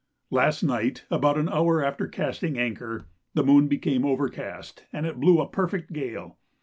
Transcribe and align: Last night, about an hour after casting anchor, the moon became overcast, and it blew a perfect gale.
Last 0.31 0.63
night, 0.63 1.05
about 1.11 1.37
an 1.37 1.47
hour 1.47 1.83
after 1.83 2.07
casting 2.07 2.57
anchor, 2.57 3.05
the 3.35 3.43
moon 3.43 3.67
became 3.67 4.03
overcast, 4.03 4.83
and 4.91 5.05
it 5.05 5.19
blew 5.19 5.39
a 5.39 5.47
perfect 5.47 5.93
gale. 5.93 6.39